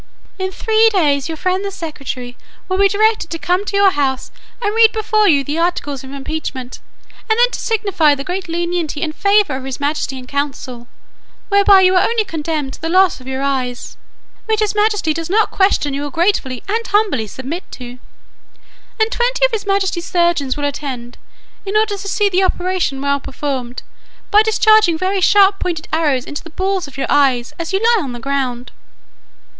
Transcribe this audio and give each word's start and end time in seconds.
"In 0.39 0.51
three 0.51 0.89
days 0.89 1.27
your 1.29 1.37
friend 1.37 1.63
the 1.63 1.69
secretary 1.69 2.35
will 2.67 2.79
be 2.79 2.87
directed 2.87 3.29
to 3.29 3.37
come 3.37 3.63
to 3.65 3.77
your 3.77 3.91
house, 3.91 4.31
and 4.59 4.73
read 4.75 4.91
before 4.91 5.27
you 5.27 5.43
the 5.43 5.59
articles 5.59 6.03
of 6.03 6.09
impeachment; 6.09 6.79
and 7.29 7.37
then 7.37 7.51
to 7.51 7.59
signify 7.59 8.15
the 8.15 8.23
great 8.23 8.49
lenity 8.49 9.03
and 9.03 9.13
favour 9.15 9.57
of 9.57 9.63
his 9.63 9.79
majesty 9.79 10.17
and 10.17 10.27
council, 10.27 10.87
whereby 11.49 11.81
you 11.81 11.93
are 11.95 12.01
only 12.01 12.23
condemned 12.23 12.73
to 12.73 12.81
the 12.81 12.89
loss 12.89 13.21
of 13.21 13.27
your 13.27 13.43
eyes, 13.43 13.95
which 14.47 14.59
his 14.59 14.73
majesty 14.73 15.13
does 15.13 15.29
not 15.29 15.51
question 15.51 15.93
you 15.93 16.01
will 16.01 16.09
gratefully 16.09 16.63
and 16.67 16.87
humbly 16.87 17.27
submit 17.27 17.63
to; 17.71 17.99
and 18.99 19.11
twenty 19.11 19.45
of 19.45 19.51
his 19.51 19.67
majesty's 19.67 20.05
surgeons 20.09 20.57
will 20.57 20.65
attend, 20.65 21.19
in 21.63 21.77
order 21.77 21.95
to 21.95 22.07
see 22.07 22.27
the 22.27 22.41
operation 22.41 23.03
well 23.03 23.19
performed, 23.19 23.83
by 24.31 24.41
discharging 24.41 24.97
very 24.97 25.21
sharp 25.21 25.59
pointed 25.59 25.87
arrows 25.93 26.25
into 26.25 26.43
the 26.43 26.49
balls 26.49 26.87
of 26.87 26.97
your 26.97 27.05
eyes, 27.07 27.53
as 27.59 27.71
you 27.71 27.79
lie 27.79 28.03
on 28.03 28.13
the 28.13 28.19
ground. 28.19 28.71